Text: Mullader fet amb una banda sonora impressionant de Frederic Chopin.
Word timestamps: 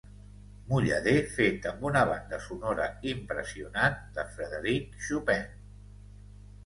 Mullader 0.69 1.19
fet 1.33 1.67
amb 1.73 1.83
una 1.89 2.01
banda 2.11 2.39
sonora 2.45 2.87
impressionant 3.13 4.01
de 4.19 4.27
Frederic 4.33 5.01
Chopin. 5.09 5.45